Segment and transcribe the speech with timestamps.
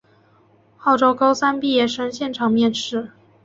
[0.77, 3.11] 号召高三毕业生现场面试